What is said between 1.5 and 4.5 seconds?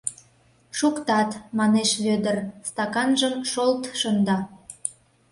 манеш Вӧдыр, стаканжым шолт шында.